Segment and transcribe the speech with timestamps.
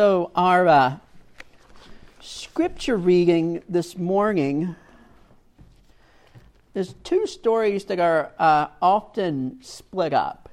[0.00, 0.96] So, our uh,
[2.22, 4.74] scripture reading this morning
[6.72, 10.48] there's two stories that are uh, often split up.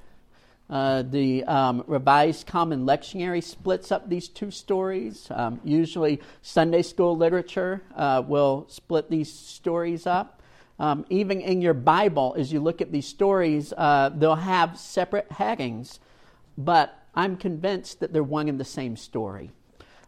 [0.68, 5.28] Uh, the um, Revised Common Lectionary splits up these two stories.
[5.30, 10.42] Um, usually, Sunday school literature uh, will split these stories up.
[10.78, 15.32] Um, even in your Bible, as you look at these stories, uh, they'll have separate
[15.32, 16.00] headings,
[16.58, 19.50] but I'm convinced that they're one and the same story.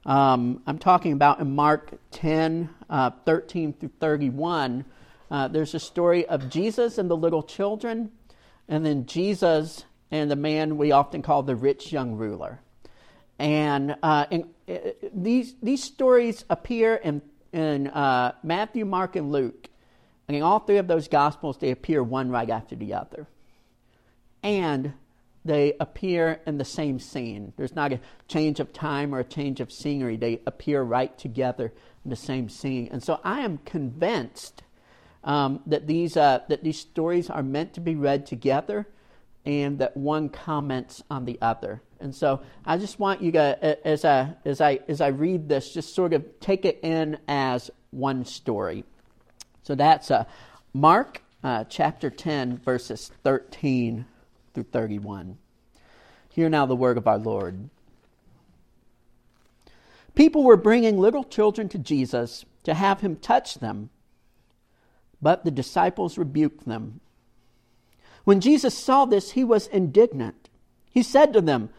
[0.06, 4.84] Um, I'm talking about in Mark 10, uh, 13 through 31.
[5.28, 8.12] Uh, there's a story of Jesus and the little children,
[8.68, 12.60] and then Jesus and the man we often call the rich young ruler.
[13.40, 14.79] And, uh, and uh,
[15.12, 19.68] these, these stories appear in, in uh, Matthew, Mark, and Luke.
[20.29, 23.27] And in all three of those Gospels, they appear one right after the other.
[24.45, 24.92] And
[25.50, 27.52] they appear in the same scene.
[27.56, 30.16] There's not a change of time or a change of scenery.
[30.16, 31.73] They appear right together
[32.04, 32.88] in the same scene.
[32.93, 34.62] And so I am convinced
[35.24, 38.87] um, that, these, uh, that these stories are meant to be read together
[39.45, 41.82] and that one comments on the other.
[41.98, 45.74] And so I just want you to, as I, as I, as I read this,
[45.74, 48.84] just sort of take it in as one story.
[49.65, 50.26] So that's uh,
[50.73, 54.04] Mark uh, chapter 10, verses 13
[54.54, 55.38] through 31.
[56.30, 57.70] Hear now the word of our Lord.
[60.15, 63.90] People were bringing little children to Jesus to have him touch them,
[65.22, 67.00] but the disciples rebuked them.
[68.25, 70.48] When Jesus saw this, he was indignant.
[70.91, 71.71] He said to them,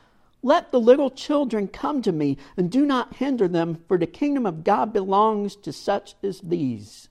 [0.41, 4.45] Let the little children come to me, and do not hinder them, for the kingdom
[4.45, 7.09] of God belongs to such as these.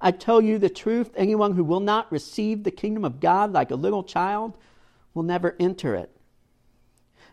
[0.00, 3.70] I tell you the truth, anyone who will not receive the kingdom of God like
[3.70, 4.56] a little child
[5.14, 6.10] will never enter it.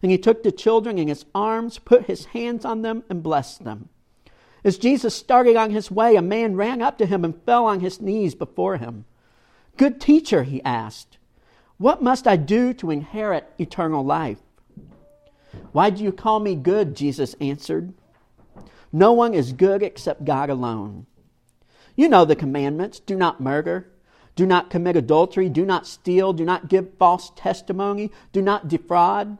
[0.01, 3.63] And he took the children in his arms, put his hands on them, and blessed
[3.63, 3.89] them.
[4.63, 7.81] As Jesus started on his way, a man ran up to him and fell on
[7.81, 9.05] his knees before him.
[9.77, 11.17] Good teacher, he asked,
[11.77, 14.39] what must I do to inherit eternal life?
[15.71, 16.95] Why do you call me good?
[16.95, 17.93] Jesus answered.
[18.93, 21.05] No one is good except God alone.
[21.95, 23.91] You know the commandments do not murder,
[24.35, 29.37] do not commit adultery, do not steal, do not give false testimony, do not defraud,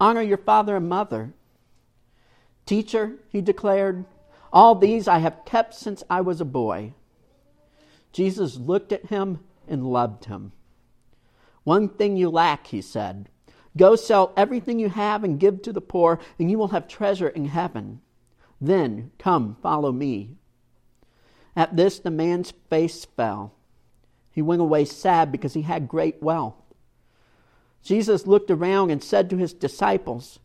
[0.00, 1.34] honor your father and mother.
[2.64, 4.06] Teacher, he declared,
[4.52, 6.94] all these I have kept since I was a boy.
[8.12, 10.52] Jesus looked at him and loved him.
[11.64, 13.28] One thing you lack, he said.
[13.76, 17.28] Go sell everything you have and give to the poor, and you will have treasure
[17.28, 18.00] in heaven.
[18.60, 20.37] Then come, follow me.
[21.58, 23.52] At this, the man's face fell.
[24.30, 26.54] He went away sad because he had great wealth.
[27.82, 30.38] Jesus looked around and said to his disciples,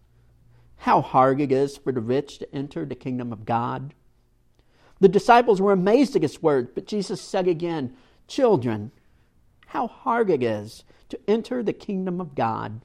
[0.78, 3.94] How hard it is for the rich to enter the kingdom of God.
[5.02, 7.96] The disciples were amazed at his words, but Jesus said again,
[8.28, 8.90] Children,
[9.68, 12.82] how hard it is to enter the kingdom of God.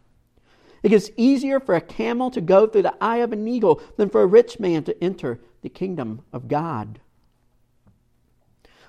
[0.83, 4.11] It is easier for a camel to go through the eye of an needle than
[4.11, 7.01] for a rich man to enter the kingdom of God.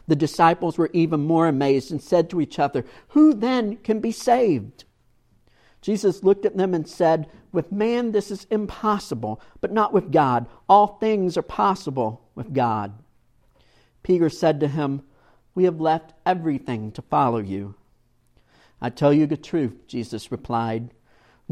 [0.10, 4.12] The disciples were even more amazed and said to each other, Who then can be
[4.12, 4.86] saved?
[5.82, 10.48] Jesus looked at them and said, With man this is impossible, but not with God.
[10.68, 12.94] All things are possible with God.
[14.02, 15.04] Peter said to him,
[15.54, 17.76] We have left everything to follow you.
[18.82, 20.90] I tell you the truth, Jesus replied.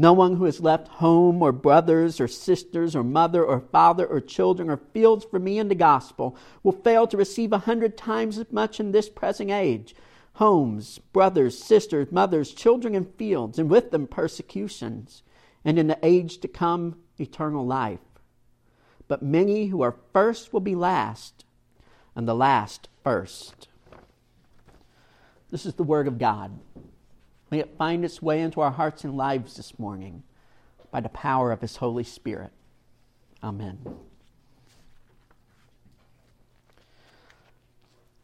[0.00, 4.20] No one who has left home or brothers or sisters or mother or father or
[4.20, 8.38] children or fields for me in the gospel will fail to receive a hundred times
[8.38, 9.96] as much in this present age
[10.34, 15.24] homes, brothers, sisters, mothers, children, and fields, and with them persecutions,
[15.64, 17.98] and in the age to come, eternal life.
[19.08, 21.44] But many who are first will be last,
[22.14, 23.66] and the last first.
[25.50, 26.56] This is the word of God.
[27.50, 30.22] May it find its way into our hearts and lives this morning
[30.90, 32.50] by the power of His Holy Spirit.
[33.42, 33.78] Amen.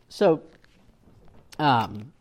[0.09, 0.43] So,
[1.59, 2.13] um,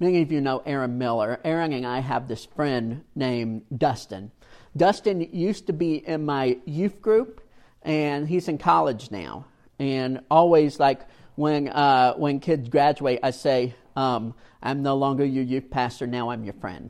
[0.00, 1.38] many of you know Aaron Miller.
[1.44, 4.30] Aaron and I have this friend named Dustin.
[4.76, 7.42] Dustin used to be in my youth group,
[7.82, 9.46] and he's in college now.
[9.78, 11.02] And always, like
[11.36, 16.30] when uh, when kids graduate, I say, um, I'm no longer your youth pastor, now
[16.30, 16.88] I'm your friend.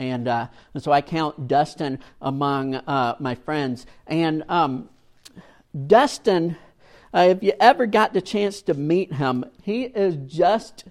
[0.00, 3.86] And, uh, and so I count Dustin among uh, my friends.
[4.08, 4.88] And um,
[5.86, 6.56] Dustin,
[7.14, 10.84] uh, if you ever got the chance to meet him, he is just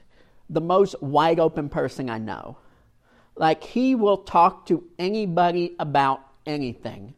[0.50, 2.58] the most wide open person I know.
[3.36, 7.14] Like, he will talk to anybody about anything.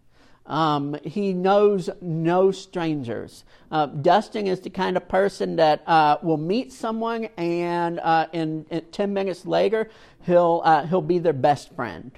[0.50, 3.46] Um, he knows no strangers.
[3.72, 8.66] Uh, Dustin is the kind of person that uh, will meet someone, and uh, in,
[8.72, 9.92] in, ten minutes later,
[10.26, 12.12] he'll uh, he'll be their best friend.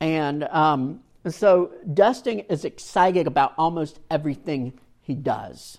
[0.00, 5.78] And um, so Dustin is excited about almost everything he does.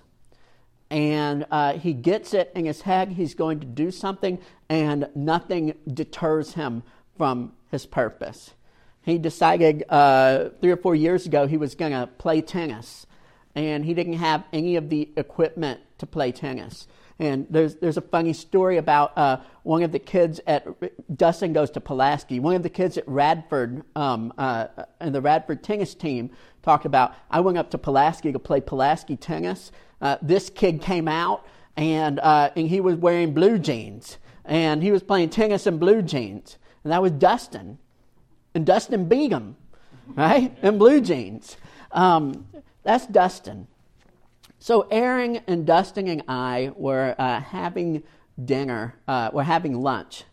[0.89, 5.75] And uh, he gets it in his head he's going to do something, and nothing
[5.93, 6.81] deters him
[7.17, 8.53] from his purpose
[9.07, 13.07] he decided uh, three or four years ago he was going to play tennis,
[13.55, 16.87] and he didn't have any of the equipment to play tennis.
[17.17, 20.67] And there's there's a funny story about uh, one of the kids at
[21.17, 22.41] Dustin goes to Pulaski.
[22.41, 24.67] One of the kids at Radford um, uh,
[24.99, 26.29] and the Radford tennis team
[26.61, 27.15] talked about.
[27.31, 29.71] I went up to Pulaski to play Pulaski tennis.
[30.01, 31.45] Uh, this kid came out
[31.77, 36.01] and uh, and he was wearing blue jeans and he was playing tennis in blue
[36.01, 37.79] jeans, and that was Dustin
[38.57, 39.55] and Dustin Begum,
[40.15, 40.51] right?
[40.63, 41.57] and blue jeans.
[41.91, 42.47] Um,
[42.81, 43.67] that's Dustin.
[44.57, 48.01] So Aaron and Dustin and I were uh, having
[48.43, 50.23] dinner, uh, we're having lunch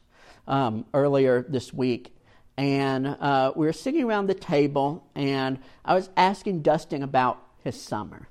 [0.49, 2.17] um, earlier this week.
[2.57, 7.79] And uh, we were sitting around the table, and I was asking Dustin about his
[7.79, 8.29] summer.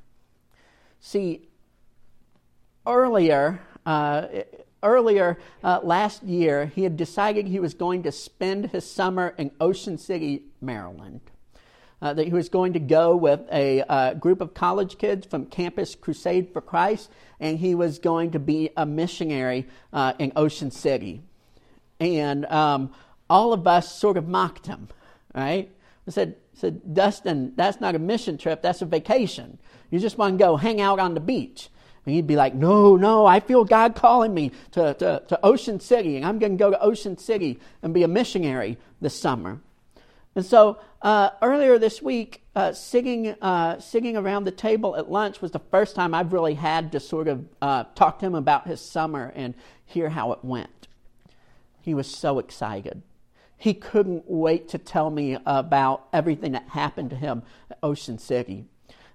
[1.02, 1.50] See,
[2.88, 4.26] earlier, uh,
[4.84, 9.52] earlier uh, last year, he had decided he was going to spend his summer in
[9.60, 11.22] Ocean City, Maryland.
[12.02, 15.46] Uh, that he was going to go with a uh, group of college kids from
[15.46, 17.10] Campus Crusade for Christ,
[17.40, 21.22] and he was going to be a missionary uh, in Ocean City.
[22.02, 22.94] And um,
[23.30, 24.90] all of us sort of mocked him,
[25.34, 25.72] right?
[26.06, 29.58] I said, said, Dustin, that's not a mission trip, that's a vacation.
[29.90, 31.70] You just want to go hang out on the beach.
[32.06, 35.80] And he'd be like, No, no, I feel God calling me to, to, to Ocean
[35.80, 39.60] City, and I'm going to go to Ocean City and be a missionary this summer.
[40.36, 45.42] And so uh, earlier this week, uh, sitting, uh, sitting around the table at lunch
[45.42, 48.68] was the first time I've really had to sort of uh, talk to him about
[48.68, 49.54] his summer and
[49.86, 50.88] hear how it went.
[51.82, 53.02] He was so excited.
[53.58, 58.66] He couldn't wait to tell me about everything that happened to him at Ocean City.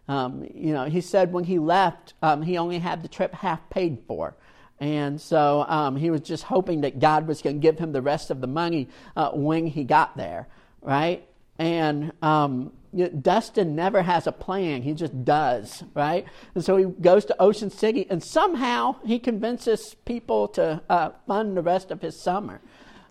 [0.09, 3.69] Um, you know, he said when he left, um, he only had the trip half
[3.69, 4.35] paid for.
[4.81, 8.03] And so um, he was just hoping that God was going to give him the
[8.03, 10.49] rest of the money uh, when he got there,
[10.81, 11.27] right?
[11.59, 12.73] And um,
[13.21, 16.25] Dustin never has a plan, he just does, right?
[16.55, 21.57] And so he goes to Ocean City, and somehow he convinces people to uh, fund
[21.57, 22.61] the rest of his summer.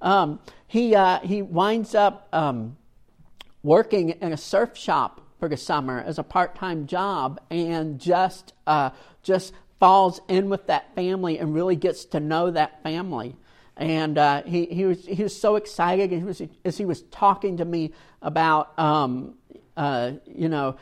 [0.01, 2.77] Um, he, uh, he winds up um,
[3.61, 8.89] working in a surf shop for the summer as a part-time job and just uh,
[9.23, 13.35] just falls in with that family and really gets to know that family.
[13.75, 17.57] And uh, he, he, was, he was so excited he was, as he was talking
[17.57, 19.35] to me about, um,
[19.75, 20.77] uh, you know,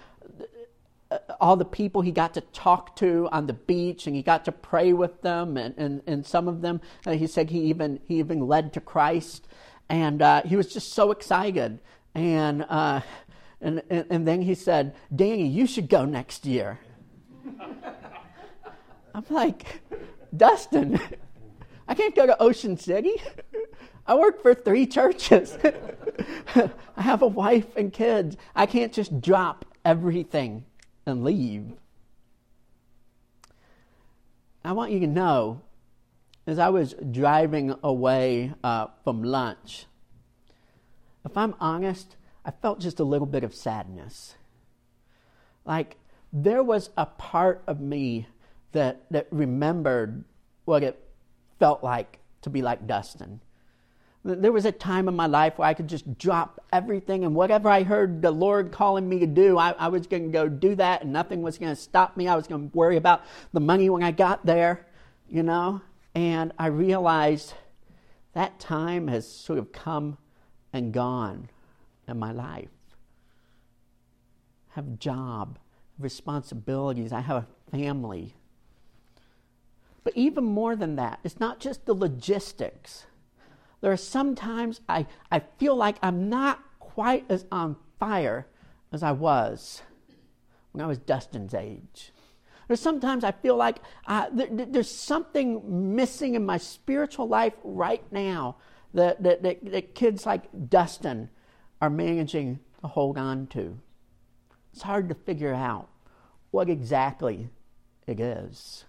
[1.40, 4.52] all the people he got to talk to on the beach and he got to
[4.52, 5.58] pray with them.
[5.58, 8.82] And, and, and some of them, uh, he said he even, he even led to
[8.82, 9.46] Christ.
[9.90, 11.80] And uh, he was just so excited.
[12.16, 13.02] And uh,
[13.66, 16.80] and, and, and then he said, Danny, you should go next year.
[19.16, 19.82] I'm like,
[20.38, 21.00] Dustin,
[21.88, 23.16] I can't go to Ocean City.
[24.06, 25.58] I work for three churches.
[26.56, 28.38] I have a wife and kids.
[28.56, 30.66] I can't just drop everything
[31.08, 31.74] and leave.
[34.64, 35.62] I want you to know,
[36.46, 39.88] as I was driving away uh, from lunch,
[41.26, 44.36] if I'm honest, I felt just a little bit of sadness.
[45.66, 45.98] Like
[46.32, 48.28] there was a part of me
[48.74, 50.24] that, that remembered
[50.66, 51.04] what it
[51.60, 53.42] felt like to be like Dustin.
[54.24, 57.70] There was a time in my life where I could just drop everything and whatever
[57.70, 60.76] I heard the Lord calling me to do, I, I was going to go do
[60.76, 62.28] that and nothing was going to stop me.
[62.28, 63.24] I was going to worry about
[63.54, 64.88] the money when I got there,
[65.30, 65.82] you know?
[66.16, 67.54] And I realized
[68.34, 70.18] that time has sort of come
[70.74, 71.50] and gone
[72.08, 72.70] in my life.
[74.72, 75.60] I have a job,
[75.98, 78.36] responsibilities, I have a family.
[80.04, 83.06] But even more than that, it's not just the logistics.
[83.82, 88.48] There are sometimes I, I feel like I'm not quite as on fire
[88.92, 89.82] as I was
[90.72, 92.12] when I was Dustin's age.
[92.68, 98.58] There's sometimes I feel like uh, there's something missing in my spiritual life right now
[98.94, 101.30] that, that, that, that kids like Dustin
[101.82, 103.78] are managing to hold on to.
[104.74, 105.90] It's hard to figure out
[106.52, 107.50] what exactly
[108.08, 108.86] it is.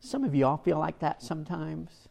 [0.00, 2.08] Some of you all feel like that sometimes.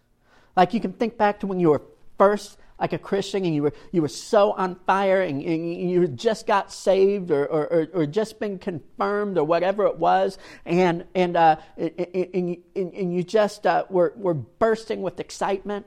[0.56, 1.82] Like you can think back to when you were
[2.18, 6.08] first like a Christian and you were, you were so on fire and, and you
[6.08, 11.38] just got saved or, or, or, just been confirmed or whatever it was, and, and,
[11.38, 11.92] uh, and,
[12.34, 15.86] and, and you just uh, were, were bursting with excitement.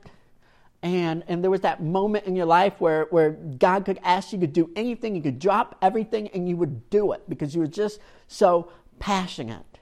[0.85, 4.39] And, and there was that moment in your life where, where God could ask you
[4.41, 7.67] to do anything, you could drop everything, and you would do it because you were
[7.67, 9.79] just so passionate.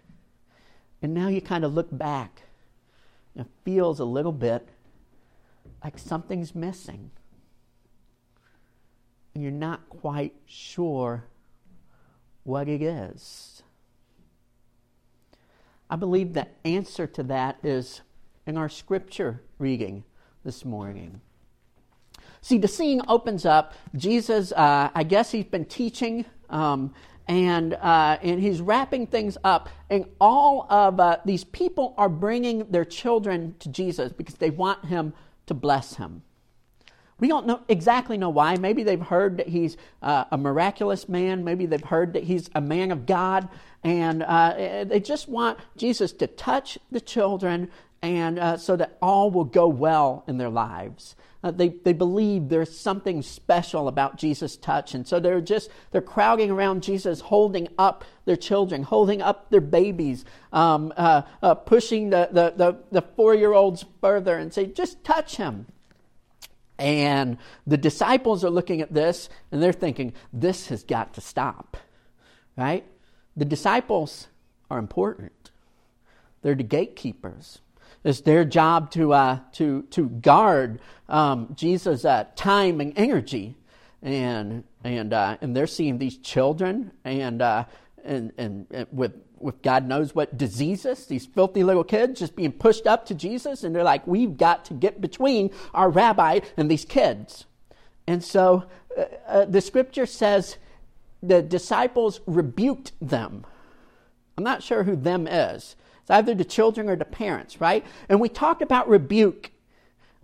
[1.02, 2.42] And now you kind of look back
[3.34, 4.68] and it feels a little bit
[5.82, 7.10] like something's missing.
[9.34, 11.24] And you're not quite sure
[12.44, 13.64] what it is.
[15.90, 18.02] I believe the answer to that is
[18.46, 20.04] in our scripture reading
[20.44, 21.20] this morning.
[22.40, 23.74] See, the scene opens up.
[23.94, 26.92] Jesus, uh, I guess he's been teaching, um,
[27.28, 29.68] and, uh, and he's wrapping things up.
[29.90, 34.84] And all of uh, these people are bringing their children to Jesus because they want
[34.86, 35.12] him
[35.46, 36.22] to bless him.
[37.20, 38.56] We don't know exactly know why.
[38.56, 41.44] Maybe they've heard that he's uh, a miraculous man.
[41.44, 43.48] Maybe they've heard that he's a man of God,
[43.84, 47.70] and uh, they just want Jesus to touch the children,
[48.02, 51.14] and uh, so that all will go well in their lives.
[51.44, 54.94] Uh, they, they believe there's something special about Jesus' touch.
[54.94, 59.60] And so they're just, they're crowding around Jesus, holding up their children, holding up their
[59.60, 64.66] babies, um, uh, uh, pushing the, the, the, the four year olds further and say,
[64.66, 65.66] just touch him.
[66.78, 71.76] And the disciples are looking at this and they're thinking, this has got to stop,
[72.56, 72.84] right?
[73.36, 74.28] The disciples
[74.70, 75.50] are important,
[76.42, 77.60] they're the gatekeepers.
[78.04, 83.56] It's their job to, uh, to, to guard um, Jesus' uh, time and energy.
[84.02, 87.64] And, and, uh, and they're seeing these children and, uh,
[88.04, 92.50] and, and, and with, with God knows what diseases, these filthy little kids just being
[92.50, 93.62] pushed up to Jesus.
[93.62, 97.46] And they're like, we've got to get between our rabbi and these kids.
[98.08, 98.64] And so
[98.96, 100.56] uh, uh, the scripture says
[101.22, 103.46] the disciples rebuked them.
[104.36, 105.76] I'm not sure who them is.
[106.02, 107.84] It's either the children or the parents, right?
[108.08, 109.52] And we talked about rebuke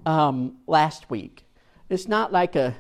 [0.05, 1.45] um, last week.
[1.89, 2.77] It's not like a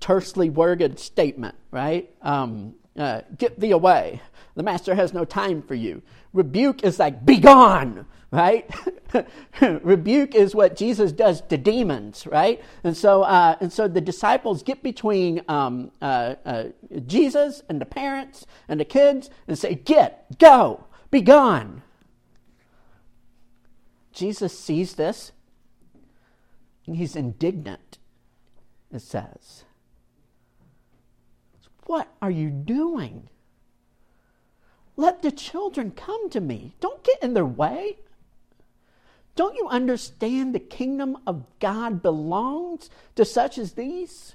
[0.00, 2.10] tersely worded statement, right?
[2.22, 4.20] Um, uh, get thee away.
[4.54, 6.02] The master has no time for you.
[6.34, 8.70] Rebuke is like, be gone, right?
[9.60, 12.62] Rebuke is what Jesus does to demons, right?
[12.84, 16.64] And so, uh, and so the disciples get between um, uh, uh
[17.06, 21.82] Jesus and the parents and the kids and say, get, go, be gone.
[24.12, 25.32] Jesus sees this
[26.86, 27.98] and he's indignant,
[28.92, 29.64] it says.
[31.86, 33.28] What are you doing?
[34.96, 36.74] Let the children come to me.
[36.80, 37.98] Don't get in their way.
[39.34, 44.34] Don't you understand the kingdom of God belongs to such as these?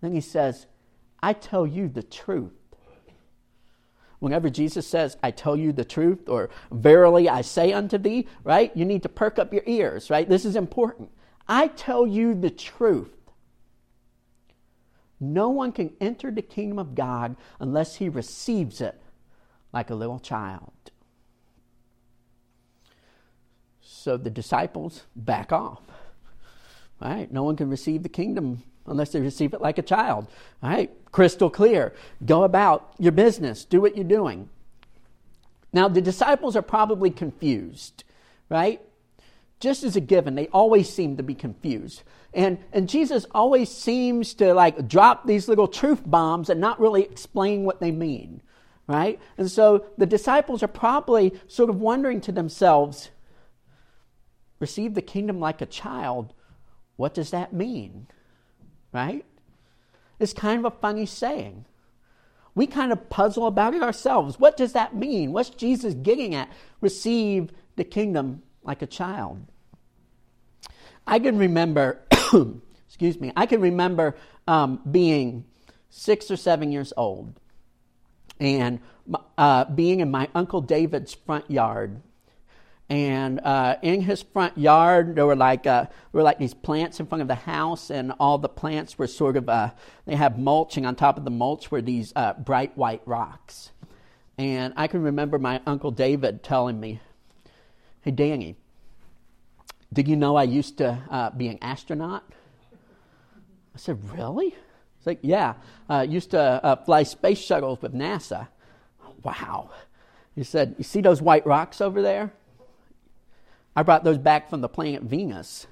[0.00, 0.66] Then he says,
[1.22, 2.61] I tell you the truth.
[4.22, 8.70] Whenever Jesus says, I tell you the truth, or verily I say unto thee, right?
[8.76, 10.28] You need to perk up your ears, right?
[10.28, 11.10] This is important.
[11.48, 13.10] I tell you the truth.
[15.18, 18.94] No one can enter the kingdom of God unless he receives it
[19.72, 20.70] like a little child.
[23.80, 25.82] So the disciples back off.
[27.00, 27.28] Right?
[27.32, 30.28] No one can receive the kingdom unless they receive it like a child.
[30.62, 31.94] All right, crystal clear.
[32.24, 34.48] Go about your business, do what you're doing.
[35.72, 38.04] Now, the disciples are probably confused,
[38.48, 38.80] right?
[39.60, 42.02] Just as a given, they always seem to be confused.
[42.34, 47.02] And, and Jesus always seems to like drop these little truth bombs and not really
[47.02, 48.42] explain what they mean,
[48.86, 49.20] right?
[49.38, 53.10] And so the disciples are probably sort of wondering to themselves,
[54.58, 56.34] receive the kingdom like a child,
[56.96, 58.08] what does that mean?
[58.92, 59.24] right?
[60.22, 61.64] It's kind of a funny saying.
[62.54, 64.38] We kind of puzzle about it ourselves.
[64.38, 65.32] What does that mean?
[65.32, 66.48] What's Jesus getting at?
[66.80, 69.44] Receive the kingdom like a child.
[71.08, 72.02] I can remember,
[72.86, 74.14] excuse me, I can remember
[74.46, 75.44] um, being
[75.90, 77.34] six or seven years old
[78.38, 78.78] and
[79.36, 82.00] uh, being in my Uncle David's front yard
[82.88, 87.06] and uh, in his front yard there were like uh, were like these plants in
[87.06, 89.70] front of the house and all the plants were sort of uh,
[90.04, 93.70] they have mulching on top of the mulch were these uh, bright white rocks.
[94.38, 97.00] And i can remember my uncle david telling me
[98.02, 98.56] hey danny
[99.92, 102.24] did you know i used to uh, be an astronaut?
[103.74, 104.50] I said really?
[104.50, 105.54] He's like yeah
[105.88, 108.48] i used to uh, fly space shuttles with nasa.
[109.22, 109.70] Wow.
[110.34, 112.32] He said you see those white rocks over there
[113.74, 115.66] I brought those back from the planet Venus.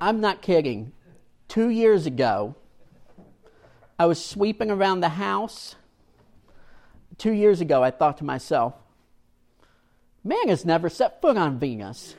[0.00, 0.92] I'm not kidding.
[1.48, 2.54] Two years ago,
[3.98, 5.76] I was sweeping around the house.
[7.18, 8.74] Two years ago, I thought to myself,
[10.22, 12.14] man has never set foot on Venus.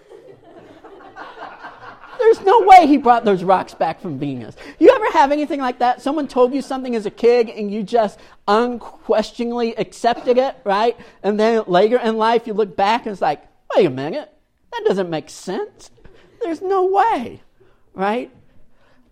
[2.20, 4.56] There's no way he brought those rocks back from Venus.
[4.80, 6.02] You ever have anything like that?
[6.02, 10.98] Someone told you something as a kid and you just unquestioningly accepted it, right?
[11.24, 13.44] And then later in life you look back and it's like,
[13.76, 14.32] wait a minute,
[14.72, 15.92] that doesn't make sense.
[16.42, 17.42] There's no way,
[17.94, 18.32] right?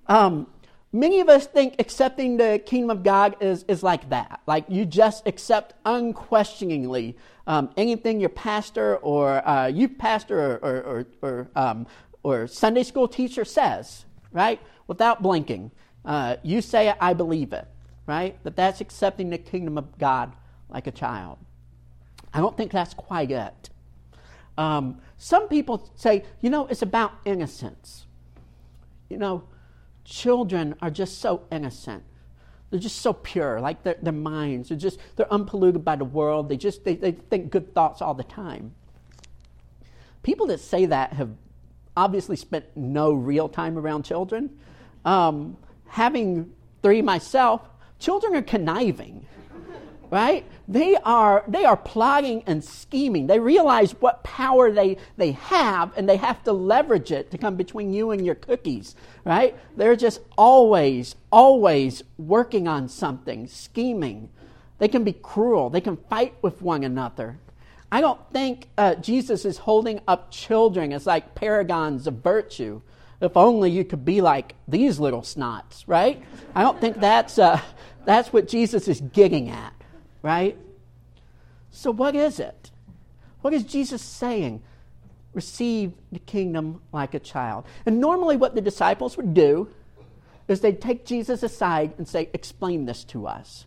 [0.08, 0.48] Um,
[0.92, 4.42] many of us think accepting the kingdom of God is, is like that.
[4.48, 10.82] Like you just accept unquestioningly um, anything your pastor or uh, youth pastor or, or,
[10.82, 11.88] or, or um,
[12.26, 14.60] or Sunday school teacher says, right?
[14.88, 15.70] Without blinking.
[16.04, 17.68] Uh, you say it, I believe it,
[18.08, 18.36] right?
[18.42, 20.34] But that's accepting the kingdom of God
[20.68, 21.38] like a child.
[22.34, 23.70] I don't think that's quite it.
[24.58, 28.08] Um, some people say, you know, it's about innocence.
[29.08, 29.44] You know,
[30.04, 32.04] children are just so innocent.
[32.72, 34.70] They're just so pure, like their, their minds.
[34.70, 36.50] They're just, they're unpolluted by the world.
[36.50, 38.74] They just, they, they think good thoughts all the time.
[40.24, 41.30] People that say that have
[41.98, 44.50] obviously spent no real time around children.
[45.04, 47.62] Um, having three myself,
[48.00, 49.26] children are conniving,
[50.12, 50.46] right?
[50.68, 53.28] They are, they are plotting and scheming.
[53.28, 57.56] They realize what power they, they have and they have to leverage it to come
[57.56, 59.56] between you and your cookies, right?
[59.78, 64.30] They're just always, always working on something, scheming.
[64.80, 65.70] They can be cruel.
[65.70, 67.40] They can fight with one another.
[67.92, 72.82] I don't think uh, Jesus is holding up children as like paragons of virtue.
[73.22, 76.22] If only you could be like these little snots, right?
[76.54, 77.62] I don't think that's, uh,
[78.06, 79.74] that's what Jesus is getting at,
[80.22, 80.58] right?
[81.72, 82.72] So, what is it?
[83.42, 84.62] What is Jesus saying?
[85.34, 87.66] Receive the kingdom like a child.
[87.86, 89.70] And normally, what the disciples would do
[90.48, 93.66] is they'd take Jesus aside and say, Explain this to us.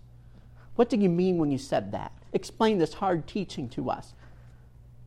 [0.75, 2.13] What did you mean when you said that?
[2.33, 4.13] Explain this hard teaching to us.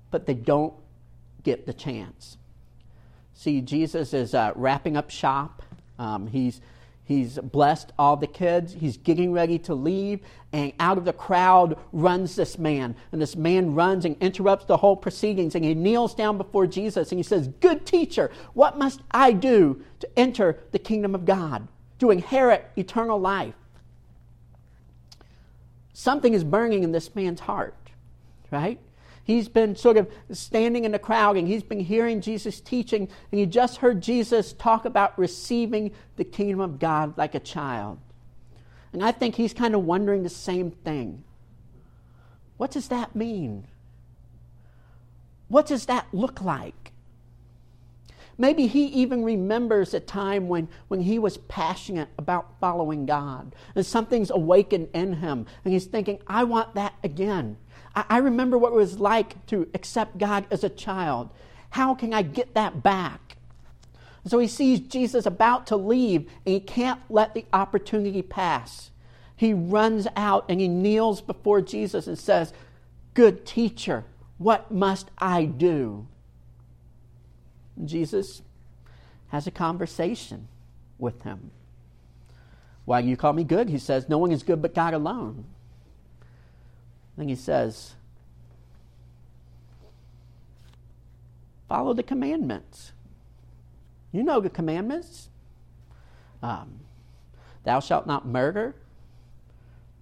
[0.10, 0.73] But they don't
[1.43, 2.38] get the chance.
[3.34, 5.63] See, Jesus is uh, wrapping up shop.
[5.97, 6.62] Um, he's,
[7.05, 8.73] he's blessed all the kids.
[8.73, 10.19] He's getting ready to leave.
[10.53, 12.95] And out of the crowd runs this man.
[13.12, 15.55] And this man runs and interrupts the whole proceedings.
[15.55, 19.81] And he kneels down before Jesus and he says, Good teacher, what must I do
[20.01, 21.67] to enter the kingdom of God,
[21.99, 23.55] to inherit eternal life?
[25.93, 27.91] Something is burning in this man's heart,
[28.49, 28.80] right?
[29.23, 33.39] He's been sort of standing in the crowd and he's been hearing Jesus teaching, and
[33.39, 37.99] he just heard Jesus talk about receiving the kingdom of God like a child.
[38.93, 41.23] And I think he's kind of wondering the same thing.
[42.58, 43.67] What does that mean?
[45.47, 46.90] What does that look like?
[48.37, 53.85] Maybe he even remembers a time when, when he was passionate about following God and
[53.85, 57.57] something's awakened in him and he's thinking, I want that again.
[57.95, 61.29] I, I remember what it was like to accept God as a child.
[61.71, 63.37] How can I get that back?
[64.25, 68.91] So he sees Jesus about to leave and he can't let the opportunity pass.
[69.35, 72.53] He runs out and he kneels before Jesus and says,
[73.13, 74.05] Good teacher,
[74.37, 76.07] what must I do?
[77.87, 78.41] Jesus
[79.29, 80.47] has a conversation
[80.99, 81.51] with him.
[82.85, 83.69] Why do you call me good?
[83.69, 85.45] He says, No one is good but God alone.
[87.17, 87.93] Then he says,
[91.67, 92.91] Follow the commandments.
[94.11, 95.29] You know the commandments.
[96.43, 96.81] Um,
[97.63, 98.75] thou shalt not murder.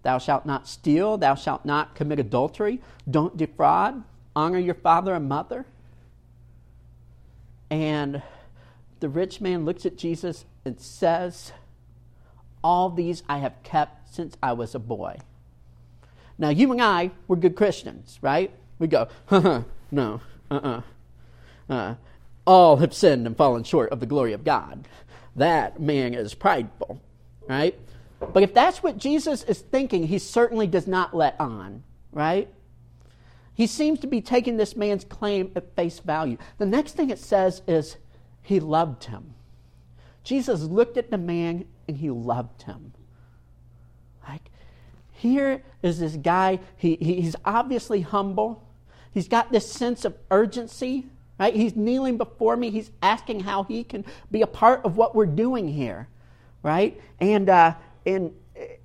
[0.02, 1.18] Thou shalt not steal.
[1.18, 2.82] Thou shalt not commit adultery.
[3.10, 4.04] Don't defraud.
[4.36, 5.66] Honor your father and mother.
[7.70, 8.22] And
[9.00, 11.52] the rich man looks at Jesus and says,
[12.64, 15.18] All these I have kept since I was a boy.
[16.38, 18.52] Now, you and I, we're good Christians, right?
[18.80, 20.82] We go, no, uh uh-uh.
[21.70, 21.96] uh.
[22.48, 24.88] All have sinned and fallen short of the glory of God.
[25.36, 27.02] That man is prideful,
[27.48, 27.78] right?
[28.20, 32.48] But if that's what Jesus is thinking, he certainly does not let on, right?
[33.60, 36.38] He seems to be taking this man's claim at face value.
[36.60, 37.98] The next thing it says is,
[38.42, 39.34] he loved him.
[40.24, 42.94] Jesus looked at the man and he loved him.
[44.26, 44.44] Like,
[45.12, 48.66] here is this guy, he, he's obviously humble.
[49.12, 51.54] He's got this sense of urgency, right?
[51.54, 52.70] He's kneeling before me.
[52.70, 56.08] He's asking how he can be a part of what we're doing here,
[56.64, 56.98] right?
[57.20, 58.32] And, uh, and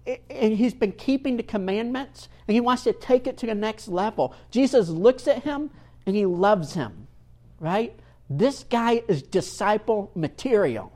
[0.07, 3.89] and he's been keeping the commandments and he wants to take it to the next
[3.89, 4.35] level.
[4.51, 5.71] Jesus looks at him
[6.07, 7.07] and he loves him,
[7.59, 7.99] right?
[8.29, 10.93] This guy is disciple material.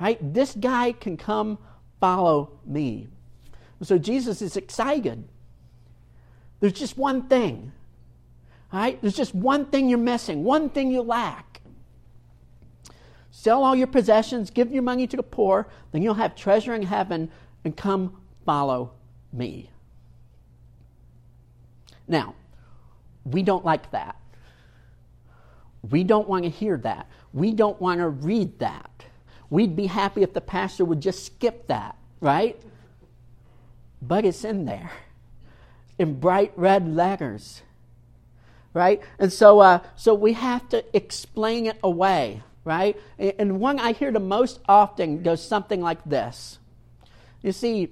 [0.00, 0.18] Right?
[0.34, 1.58] This guy can come
[2.00, 3.08] follow me.
[3.82, 5.24] So Jesus is excited.
[6.60, 7.72] There's just one thing.
[8.72, 9.00] Right?
[9.00, 11.60] There's just one thing you're missing, one thing you lack.
[13.30, 16.82] Sell all your possessions, give your money to the poor, then you'll have treasure in
[16.82, 17.30] heaven,
[17.64, 18.92] and come follow
[19.32, 19.70] me.
[22.06, 22.34] Now,
[23.24, 24.16] we don't like that.
[25.90, 27.08] We don't want to hear that.
[27.32, 28.90] We don't want to read that.
[29.50, 32.60] We'd be happy if the pastor would just skip that, right?
[34.00, 34.90] But it's in there
[35.98, 37.62] in bright red letters,
[38.72, 39.00] right?
[39.18, 42.96] And so, uh, so we have to explain it away, right?
[43.18, 46.58] And one I hear the most often goes something like this.
[47.44, 47.90] You see,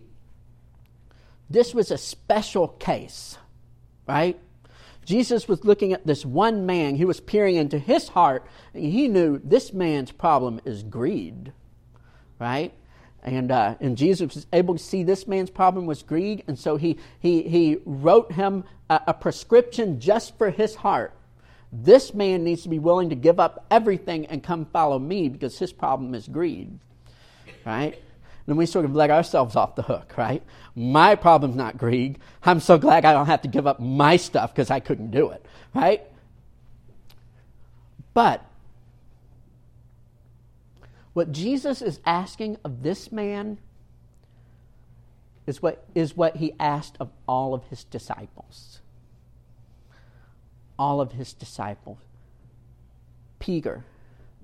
[1.50, 3.36] this was a special case,
[4.08, 4.40] right?
[5.04, 6.94] Jesus was looking at this one man.
[6.94, 11.52] He was peering into his heart, and he knew this man's problem is greed,
[12.38, 12.72] right?
[13.22, 16.78] And, uh, and Jesus was able to see this man's problem was greed, and so
[16.78, 21.14] he, he, he wrote him a, a prescription just for his heart.
[21.70, 25.58] This man needs to be willing to give up everything and come follow me because
[25.58, 26.78] his problem is greed,
[27.66, 28.02] right?
[28.46, 30.42] Then we sort of let ourselves off the hook, right?
[30.74, 32.18] My problem's not greed.
[32.42, 35.30] I'm so glad I don't have to give up my stuff because I couldn't do
[35.30, 36.02] it, right?
[38.14, 38.44] But
[41.12, 43.58] what Jesus is asking of this man
[45.46, 48.80] is what, is what he asked of all of his disciples.
[50.78, 51.98] All of his disciples.
[53.38, 53.84] Peter,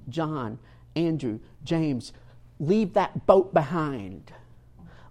[0.08, 0.58] John,
[0.94, 2.12] Andrew, James,
[2.58, 4.32] leave that boat behind.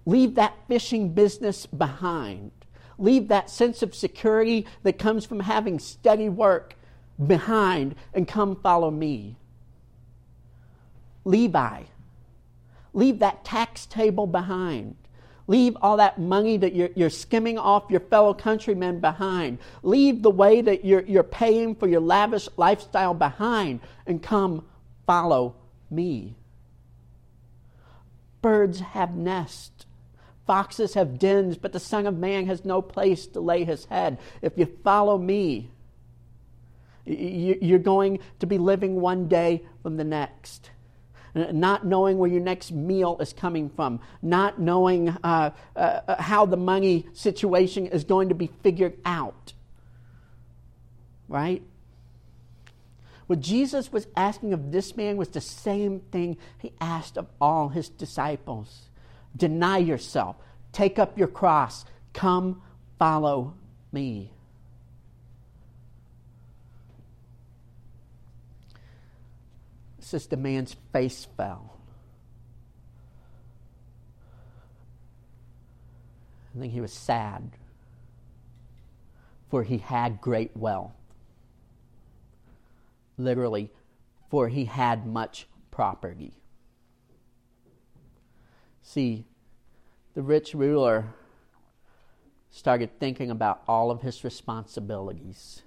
[0.05, 2.51] Leave that fishing business behind.
[2.97, 6.75] Leave that sense of security that comes from having steady work
[7.25, 9.37] behind and come follow me.
[11.25, 11.83] Levi,
[12.93, 14.95] leave that tax table behind.
[15.47, 19.57] Leave all that money that you're, you're, skimming off your fellow countrymen behind.
[19.81, 24.65] Leave the way that you're, you're paying for your lavish lifestyle behind and come
[25.05, 25.55] follow
[25.89, 26.35] me.
[28.41, 29.85] Birds have nests.
[30.45, 34.17] Foxes have dens, but the Son of Man has no place to lay his head.
[34.41, 35.69] If you follow me,
[37.05, 40.71] you're going to be living one day from the next.
[41.35, 46.57] Not knowing where your next meal is coming from, not knowing uh, uh, how the
[46.57, 49.53] money situation is going to be figured out.
[51.27, 51.61] Right?
[53.27, 57.69] What Jesus was asking of this man was the same thing he asked of all
[57.69, 58.89] his disciples
[59.35, 60.37] Deny yourself,
[60.71, 62.61] take up your cross, come
[62.97, 63.53] follow
[63.91, 64.31] me.
[69.99, 71.77] This is the man's face fell.
[76.55, 77.51] I think he was sad,
[79.51, 80.96] for he had great wealth
[83.17, 83.71] literally,
[84.29, 86.33] for he had much property.
[88.81, 89.25] See,
[90.13, 91.13] the rich ruler
[92.49, 95.61] started thinking about all of his responsibilities.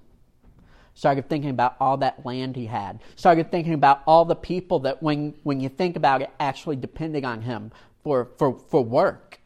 [0.94, 3.00] Started thinking about all that land he had.
[3.16, 7.24] Started thinking about all the people that, when, when you think about it, actually depending
[7.24, 7.70] on him
[8.02, 9.40] for, for, for work.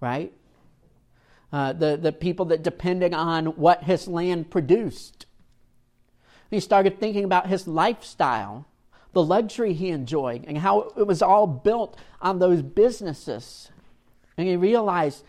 [0.00, 0.32] Right?
[1.52, 5.26] Uh, the, the people that depended on what his land produced.
[6.50, 8.66] He started thinking about his lifestyle,
[9.12, 13.70] the luxury he enjoyed, and how it was all built on those businesses.
[14.36, 15.24] And he realized,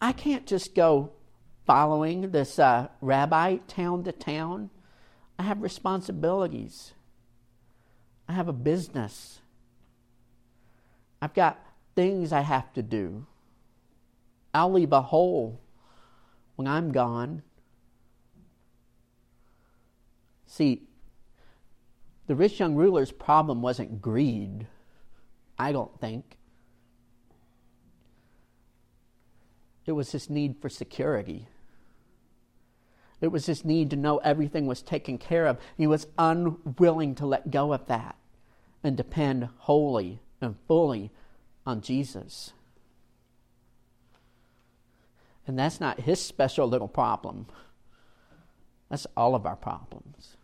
[0.00, 1.12] I can't just go
[1.66, 4.70] following this uh, rabbi town to town.
[5.38, 6.92] I have responsibilities.
[8.28, 9.40] I have a business.
[11.20, 11.58] I've got
[11.94, 13.26] things I have to do.
[14.52, 15.60] I'll leave a hole
[16.56, 17.42] when I'm gone.
[20.48, 20.88] See,
[22.26, 24.66] the rich young ruler's problem wasn't greed,
[25.58, 26.36] I don't think.
[29.84, 31.46] It was his need for security.
[33.20, 35.58] It was his need to know everything was taken care of.
[35.76, 38.16] He was unwilling to let go of that
[38.82, 41.10] and depend wholly and fully
[41.66, 42.52] on Jesus.
[45.46, 47.46] And that's not his special little problem.
[48.88, 50.37] That's all of our problems.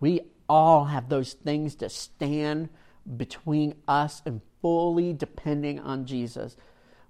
[0.00, 2.68] We all have those things that stand
[3.16, 6.56] between us and fully depending on Jesus.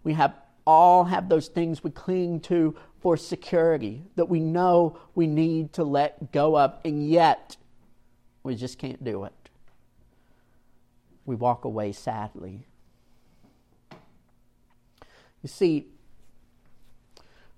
[0.05, 0.35] We have
[0.67, 5.85] all have those things we cling to for security that we know we need to
[5.85, 7.57] let go of, and yet
[8.43, 9.33] we just can't do it.
[11.25, 12.67] we walk away sadly.
[15.43, 15.89] You see,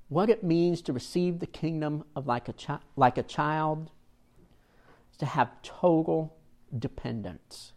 [0.09, 3.91] what it means to receive the kingdom of like a, chi- like a child
[5.21, 6.35] to have total
[6.77, 7.73] dependence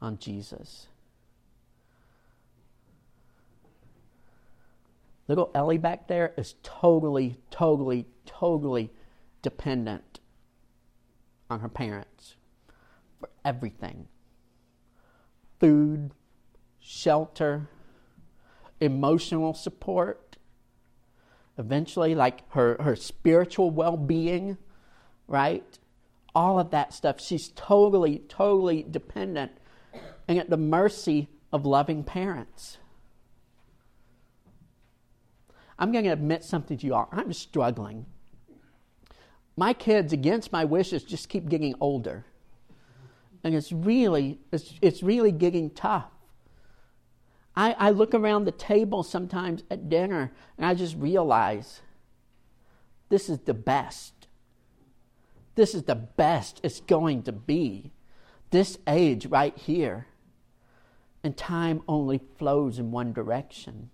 [0.00, 0.86] on Jesus.
[5.26, 8.90] Little Ellie back there is totally, totally, totally
[9.42, 10.20] dependent
[11.50, 12.36] on her parents
[13.18, 14.06] for everything
[15.58, 16.10] food,
[16.80, 17.68] shelter,
[18.80, 20.36] emotional support,
[21.56, 24.58] eventually, like her, her spiritual well being,
[25.28, 25.78] right?
[26.34, 27.20] All of that stuff.
[27.20, 29.52] She's totally, totally dependent
[30.28, 32.78] and at the mercy of loving parents.
[35.78, 37.08] I'm going to admit something to you all.
[37.12, 38.06] I'm struggling.
[39.56, 42.24] My kids, against my wishes, just keep getting older.
[43.44, 46.10] And it's really, it's, it's really getting tough.
[47.54, 51.82] I, I look around the table sometimes at dinner and I just realize
[53.08, 54.21] this is the best.
[55.54, 57.92] This is the best it's going to be.
[58.50, 60.06] This age right here.
[61.24, 63.90] And time only flows in one direction.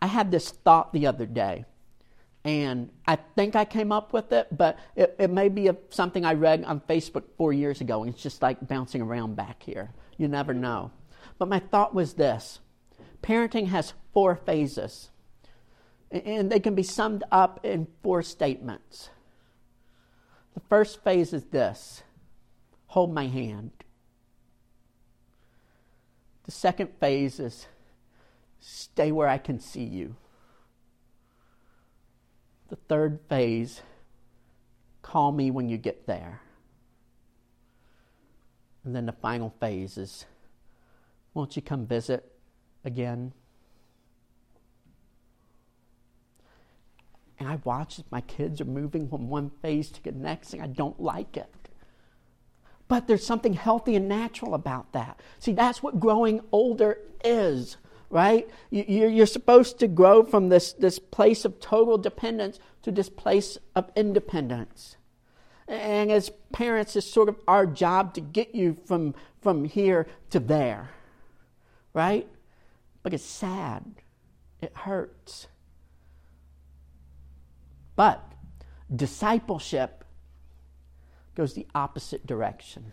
[0.00, 1.64] I had this thought the other day,
[2.44, 6.24] and I think I came up with it, but it, it may be a, something
[6.24, 9.90] I read on Facebook four years ago, and it's just like bouncing around back here.
[10.16, 10.92] You never know.
[11.38, 12.60] But my thought was this
[13.22, 15.10] parenting has four phases,
[16.10, 19.10] and they can be summed up in four statements.
[20.54, 22.02] The first phase is this
[22.88, 23.70] hold my hand.
[26.44, 27.66] The second phase is
[28.58, 30.16] stay where I can see you.
[32.68, 33.82] The third phase
[35.02, 36.40] call me when you get there.
[38.84, 40.24] And then the final phase is
[41.34, 42.32] won't you come visit
[42.84, 43.32] again?
[47.38, 50.62] And I watch as my kids are moving from one phase to the next, and
[50.62, 51.52] I don't like it.
[52.88, 55.20] But there's something healthy and natural about that.
[55.38, 57.76] See, that's what growing older is,
[58.10, 58.48] right?
[58.70, 63.90] You're supposed to grow from this, this place of total dependence to this place of
[63.94, 64.96] independence.
[65.68, 70.40] And as parents, it's sort of our job to get you from, from here to
[70.40, 70.90] there
[71.98, 72.28] right?
[73.02, 73.84] But it's sad.
[74.60, 75.48] It hurts.
[77.98, 78.22] But
[78.94, 80.04] discipleship
[81.34, 82.92] goes the opposite direction.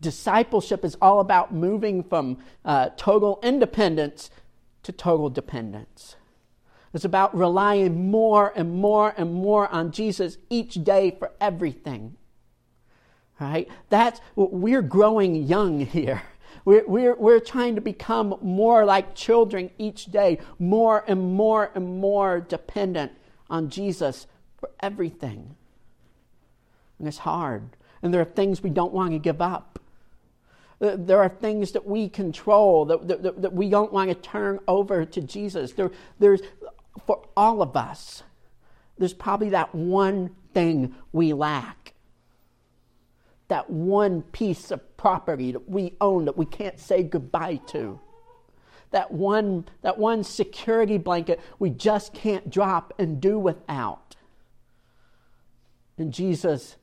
[0.00, 4.30] Discipleship is all about moving from uh, total independence
[4.84, 6.14] to total dependence.
[6.94, 12.16] It's about relying more and more and more on Jesus each day for everything.
[13.40, 13.68] Right?
[13.88, 16.22] That's we're growing young here.
[16.64, 21.98] We're, we're, we're trying to become more like children each day, more and more and
[22.00, 23.10] more dependent
[23.50, 24.26] on Jesus
[24.58, 25.56] for everything.
[26.98, 27.76] And it's hard.
[28.02, 29.78] And there are things we don't want to give up.
[30.78, 35.04] There are things that we control that, that, that we don't want to turn over
[35.04, 35.72] to Jesus.
[35.72, 36.40] There, there's,
[37.06, 38.22] for all of us,
[38.96, 41.80] there's probably that one thing we lack
[43.50, 48.00] that one piece of property that we own that we can't say goodbye to.
[48.90, 54.16] That one, that one security blanket we just can't drop and do without.
[55.96, 56.76] And Jesus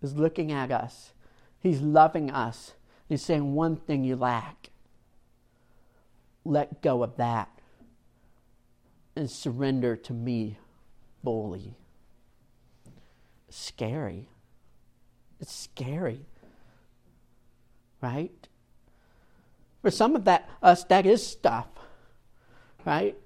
[0.00, 1.12] is looking at us.
[1.58, 2.74] He's loving us.
[3.08, 4.70] He's saying, One thing you lack.
[6.44, 7.48] Let go of that
[9.14, 10.58] and surrender to me
[11.22, 11.76] fully.
[13.48, 14.28] Scary.
[15.40, 16.26] It's scary.
[18.00, 18.48] Right?
[19.82, 21.66] For some of that, us, that is stuff.
[22.84, 23.16] Right?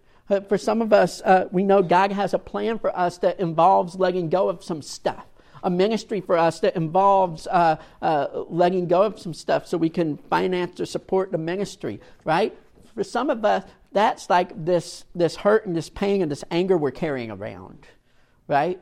[0.49, 3.95] For some of us, uh, we know God has a plan for us that involves
[3.95, 5.25] letting go of some stuff.
[5.62, 9.88] A ministry for us that involves uh, uh, letting go of some stuff so we
[9.88, 12.57] can finance or support the ministry, right?
[12.95, 16.77] For some of us, that's like this, this hurt and this pain and this anger
[16.77, 17.87] we're carrying around,
[18.49, 18.81] right?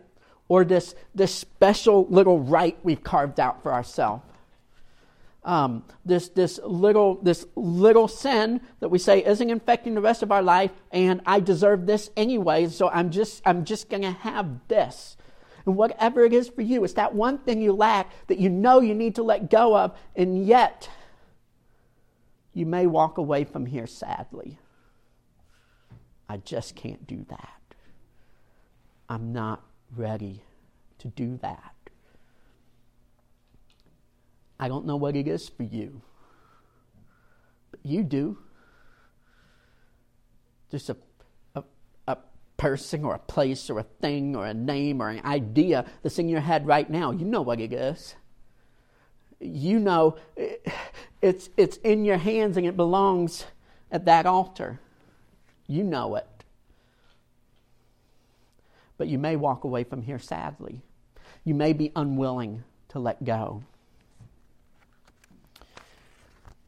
[0.48, 4.22] or this, this special little right we've carved out for ourselves.
[5.44, 10.32] Um, this, this, little, this little sin that we say isn't infecting the rest of
[10.32, 14.66] our life, and I deserve this anyway, so I'm just, I'm just going to have
[14.68, 15.18] this.
[15.66, 18.80] And whatever it is for you, it's that one thing you lack that you know
[18.80, 20.88] you need to let go of, and yet
[22.54, 24.58] you may walk away from here sadly.
[26.28, 27.60] I just can't do that.
[29.08, 29.62] I'm not
[29.94, 30.42] ready
[30.98, 31.73] to do that.
[34.58, 36.00] I don't know what it is for you,
[37.70, 38.38] but you do.
[40.70, 40.96] There's a,
[41.54, 41.64] a,
[42.08, 42.16] a
[42.56, 46.28] person or a place or a thing or a name or an idea that's in
[46.28, 47.10] your head right now.
[47.10, 48.14] You know what it is.
[49.40, 50.16] You know
[51.24, 53.46] it's, it's in your hands and it belongs
[53.90, 54.80] at that altar.
[55.66, 56.26] You know it.
[58.98, 60.82] But you may walk away from here sadly.
[61.44, 63.64] You may be unwilling to let go.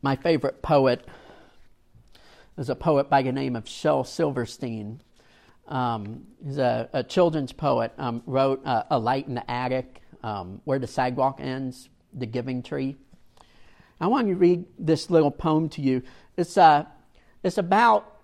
[0.07, 1.05] My favorite poet
[2.57, 5.01] is a poet by the name of Shel Silverstein.
[5.66, 7.92] Um, he's a, a, children's poet.
[7.99, 12.62] Um, wrote uh, "A Light in the Attic," um, "Where the Sidewalk Ends," "The Giving
[12.62, 12.95] Tree."
[14.01, 16.05] I want to read this little poem to you.
[16.37, 16.85] It's uh,
[17.42, 18.21] it's about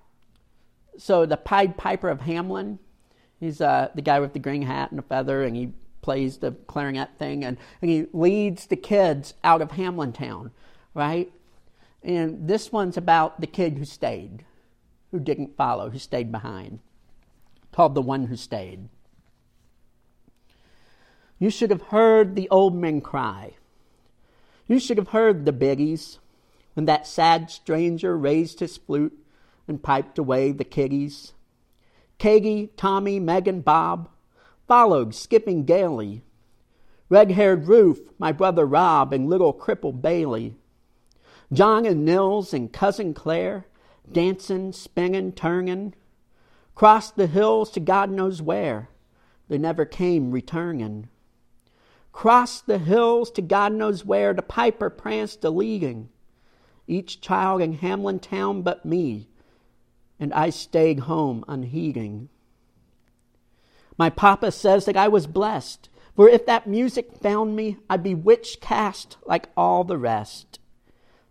[0.97, 2.79] so the Pied Piper of Hamlin,
[3.41, 6.53] He's uh, the guy with the green hat and a feather, and he plays the
[6.69, 10.53] clarinet thing, and, and he leads the kids out of Hamlin Town,
[10.95, 11.33] right?
[12.05, 14.45] And this one's about the kid who stayed,
[15.11, 16.81] who didn't follow, who stayed behind,
[17.71, 18.89] called The One Who Stayed.
[21.39, 23.55] You should have heard the old men cry.
[24.67, 26.19] You should have heard the biggies
[26.75, 29.17] when that sad stranger raised his flute
[29.69, 31.33] and piped away the kiddies.
[32.19, 34.09] Kagi, Tommy, Megan, Bob
[34.67, 36.23] followed, skipping gaily.
[37.09, 40.57] Red haired Ruth, my brother Rob, and little crippled Bailey
[41.53, 43.67] John and Nils and Cousin Claire,
[44.11, 45.95] dancing, spinning, turning,
[46.75, 48.89] crossed the hills to God knows where.
[49.49, 51.09] They never came returning.
[52.11, 56.09] Crossed the hills to God knows where, the piper pranced a leading.
[56.87, 59.29] Each child in Hamlin town but me,
[60.19, 62.31] and I stayed home unheeding.
[63.99, 68.15] My papa says that I was blessed, for if that music found me, I'd be
[68.15, 70.59] witch cast like all the rest.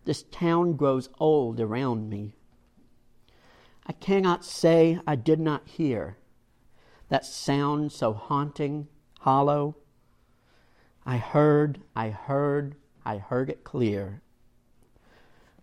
[0.05, 2.33] This town grows old around me.
[3.85, 6.17] I cannot say I did not hear
[7.09, 8.87] that sound so haunting,
[9.19, 9.75] hollow.
[11.05, 14.21] I heard, I heard, I heard it clear.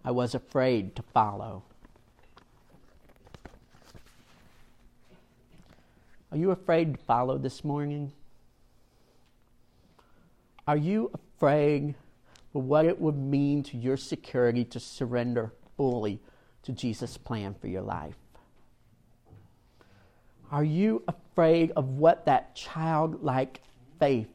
[0.05, 1.65] I was afraid to follow.
[6.31, 8.13] Are you afraid to follow this morning?
[10.67, 11.95] Are you afraid
[12.59, 16.19] but what it would mean to your security to surrender fully
[16.65, 18.17] to Jesus' plan for your life.
[20.51, 23.61] Are you afraid of what that childlike
[24.01, 24.33] faith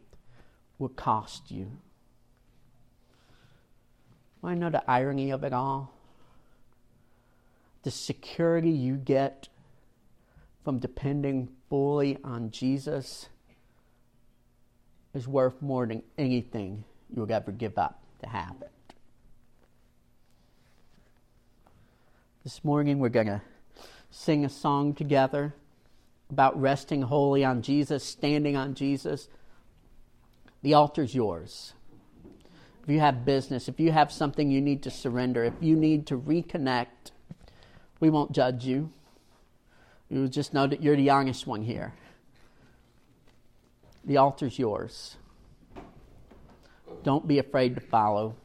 [0.79, 1.69] would cost you?
[4.41, 5.93] I know the irony of it all.
[7.81, 9.49] The security you get
[10.63, 13.27] from depending fully on Jesus
[15.13, 18.71] is worth more than anything you would ever give up to it.
[22.43, 23.41] This morning we're going to
[24.11, 25.53] sing a song together
[26.29, 29.29] about resting wholly on Jesus, standing on Jesus.
[30.61, 31.73] The altar's yours.
[32.83, 36.05] If you have business, if you have something you need to surrender, if you need
[36.07, 37.11] to reconnect,
[37.99, 38.91] we won't judge you.
[40.09, 41.93] You just know that you're the youngest one here.
[44.03, 45.15] The altar's yours.
[47.01, 48.35] Don't be afraid to follow.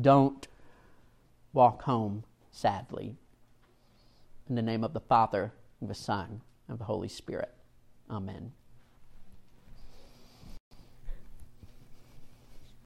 [0.00, 0.48] Don't
[1.52, 3.16] walk home sadly.
[4.48, 7.54] In the name of the Father, and the Son, and the Holy Spirit.
[8.10, 8.52] Amen.